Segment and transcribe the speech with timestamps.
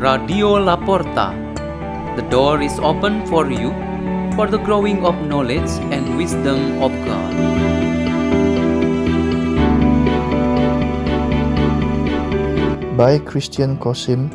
[0.00, 1.36] Radio Laporta.
[2.16, 3.68] The door is open for you
[4.32, 7.36] for the growing of knowledge and wisdom of God.
[13.00, 14.28] by Christian Kosim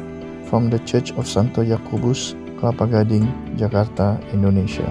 [0.50, 3.30] from the Church of Santo Yakobus, Kelapa Gading,
[3.62, 4.90] Jakarta, Indonesia.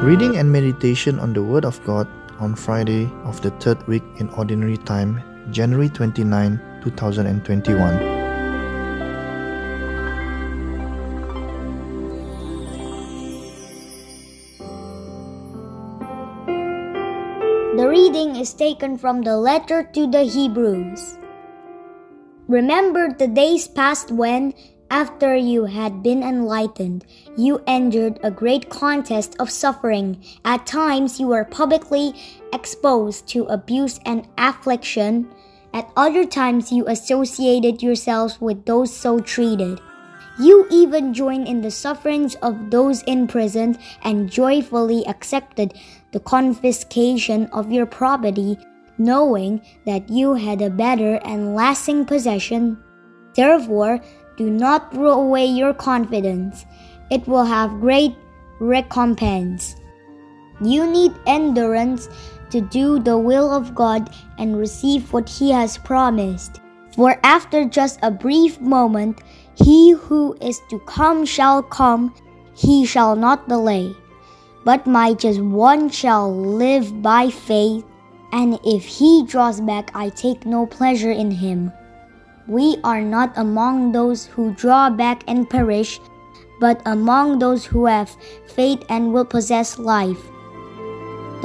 [0.00, 2.08] Reading and meditation on the Word of God
[2.40, 5.20] on Friday of the third week in Ordinary Time,
[5.52, 7.76] January 29, 2021.
[17.76, 21.18] The reading is taken from the letter to the Hebrews.
[22.48, 24.54] Remember the days past when,
[24.90, 30.22] after you had been enlightened, you endured a great contest of suffering.
[30.44, 32.14] At times you were publicly
[32.52, 35.30] exposed to abuse and affliction.
[35.72, 39.80] At other times you associated yourselves with those so treated.
[40.40, 45.74] You even joined in the sufferings of those imprisoned and joyfully accepted
[46.12, 48.58] the confiscation of your property,
[48.98, 52.82] knowing that you had a better and lasting possession.
[53.34, 54.00] Therefore,
[54.40, 56.64] do not throw away your confidence.
[57.10, 58.16] It will have great
[58.58, 59.76] recompense.
[60.62, 62.08] You need endurance
[62.48, 66.58] to do the will of God and receive what He has promised.
[66.96, 69.20] For after just a brief moment,
[69.56, 72.14] He who is to come shall come,
[72.56, 73.94] He shall not delay.
[74.64, 77.84] But my just one shall live by faith,
[78.32, 81.72] and if He draws back, I take no pleasure in Him.
[82.50, 86.02] We are not among those who draw back and perish,
[86.58, 88.10] but among those who have
[88.50, 90.18] faith and will possess life.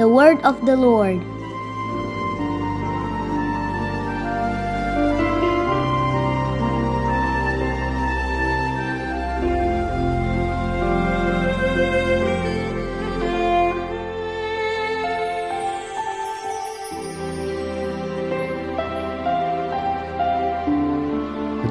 [0.02, 1.22] The word of the Lord.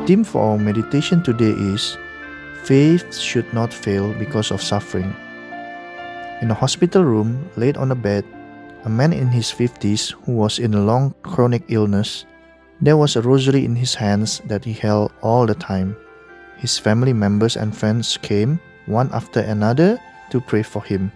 [0.06, 1.98] Theme for our meditation today is
[2.62, 5.10] Faith should not fail because of suffering.
[6.42, 8.24] In a hospital room, laid on a bed,
[8.86, 12.26] a man in his 50s who was in a long chronic illness,
[12.82, 15.98] there was a rosary in his hands that he held all the time.
[16.58, 19.98] His family members and friends came, one after another,
[20.30, 21.12] to pray for him.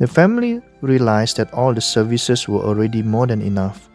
[0.00, 3.88] The family realized that all the services were already more than enough.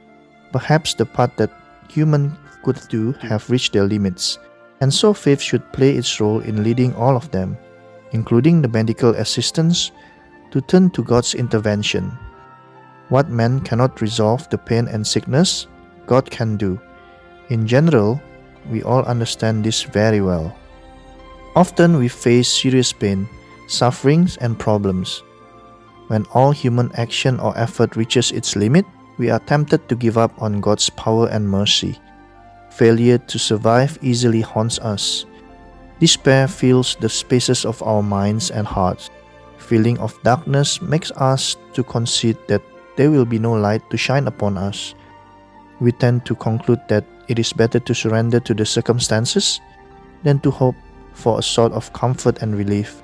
[0.51, 1.53] Perhaps the part that
[1.89, 4.39] human could do have reached their limits,
[4.81, 7.57] and so faith should play its role in leading all of them,
[8.11, 9.91] including the medical assistance,
[10.51, 12.11] to turn to God's intervention.
[13.09, 15.67] What man cannot resolve the pain and sickness,
[16.07, 16.79] God can do.
[17.49, 18.21] In general,
[18.69, 20.55] we all understand this very well.
[21.55, 23.27] Often we face serious pain,
[23.67, 25.23] sufferings, and problems.
[26.07, 28.85] When all human action or effort reaches its limit,
[29.17, 31.99] we are tempted to give up on God's power and mercy.
[32.71, 35.25] Failure to survive easily haunts us.
[35.99, 39.09] Despair fills the spaces of our minds and hearts.
[39.57, 42.61] Feeling of darkness makes us to concede that
[42.95, 44.95] there will be no light to shine upon us.
[45.79, 49.59] We tend to conclude that it is better to surrender to the circumstances
[50.23, 50.75] than to hope
[51.13, 53.03] for a sort of comfort and relief.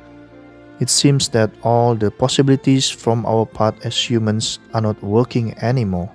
[0.80, 6.12] It seems that all the possibilities from our part as humans are not working anymore.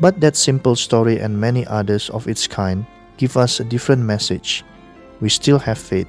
[0.00, 2.86] But that simple story and many others of its kind
[3.16, 4.64] give us a different message.
[5.20, 6.08] We still have faith.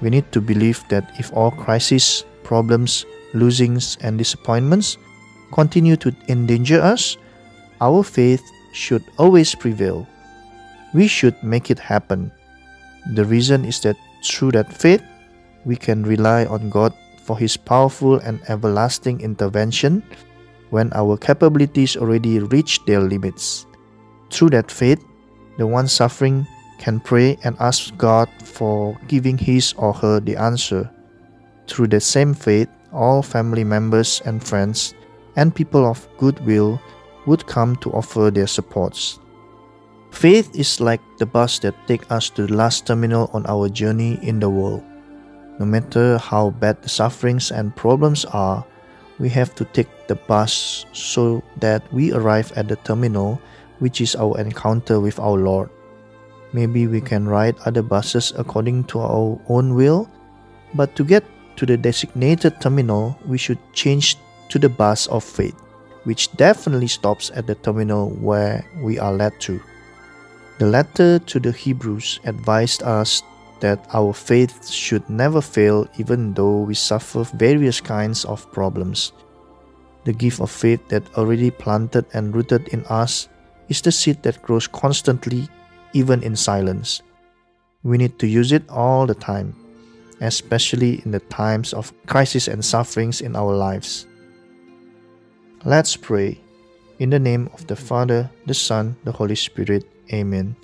[0.00, 4.96] We need to believe that if all crises, problems, losings, and disappointments
[5.52, 7.16] continue to endanger us,
[7.80, 8.42] our faith
[8.72, 10.06] should always prevail.
[10.94, 12.32] We should make it happen.
[13.14, 15.02] The reason is that through that faith,
[15.64, 20.02] we can rely on God for His powerful and everlasting intervention
[20.70, 23.66] when our capabilities already reach their limits.
[24.30, 25.04] Through that faith,
[25.56, 26.46] the one suffering
[26.78, 30.90] can pray and ask God for giving his or her the answer.
[31.66, 34.94] Through the same faith, all family members and friends
[35.36, 36.80] and people of goodwill
[37.26, 39.18] would come to offer their supports.
[40.10, 44.18] Faith is like the bus that takes us to the last terminal on our journey
[44.22, 44.82] in the world.
[45.58, 48.64] No matter how bad the sufferings and problems are,
[49.18, 53.40] we have to take the bus so that we arrive at the terminal,
[53.78, 55.70] which is our encounter with our Lord.
[56.52, 60.08] Maybe we can ride other buses according to our own will,
[60.74, 61.24] but to get
[61.56, 64.16] to the designated terminal, we should change
[64.48, 65.58] to the bus of faith,
[66.04, 69.60] which definitely stops at the terminal where we are led to.
[70.58, 73.22] The letter to the Hebrews advised us
[73.60, 79.12] that our faith should never fail even though we suffer various kinds of problems.
[80.04, 83.28] The gift of faith that already planted and rooted in us
[83.68, 85.48] is the seed that grows constantly,
[85.92, 87.02] even in silence.
[87.82, 89.54] We need to use it all the time,
[90.20, 94.06] especially in the times of crisis and sufferings in our lives.
[95.64, 96.40] Let's pray.
[96.98, 99.84] In the name of the Father, the Son, the Holy Spirit.
[100.12, 100.56] Amen.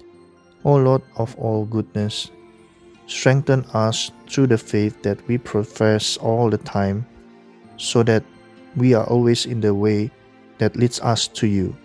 [0.64, 2.30] O Lord of all goodness,
[3.06, 7.06] strengthen us through the faith that we profess all the time,
[7.76, 8.24] so that
[8.76, 10.10] we are always in the way
[10.58, 11.76] that leads us to you.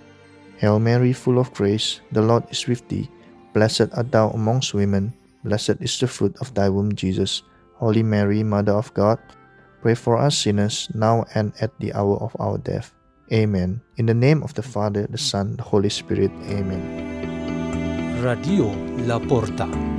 [0.58, 3.10] Hail Mary, full of grace, the Lord is with thee.
[3.54, 5.14] Blessed art thou amongst women,
[5.44, 7.44] blessed is the fruit of thy womb, Jesus.
[7.76, 9.20] Holy Mary, Mother of God,
[9.82, 12.94] pray for us sinners, now and at the hour of our death.
[13.32, 13.82] Amen.
[13.98, 16.32] In the name of the Father, the Son, the Holy Spirit.
[16.50, 17.08] Amen.
[18.22, 18.74] Radio
[19.06, 19.99] La Porta.